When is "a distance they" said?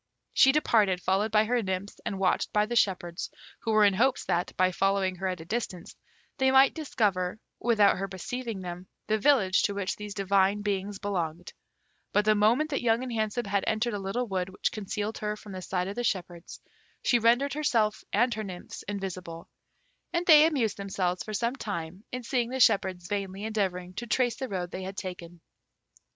5.41-6.49